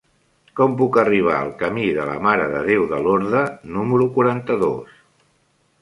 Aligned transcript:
Com 0.59 0.71
puc 0.79 0.97
arribar 1.01 1.35
al 1.39 1.51
camí 1.59 1.85
de 1.99 2.07
la 2.11 2.17
Mare 2.29 2.49
de 2.55 2.63
Déu 2.71 2.89
de 2.95 3.03
Lorda 3.09 3.47
número 3.79 4.11
quaranta-dos? 4.17 5.01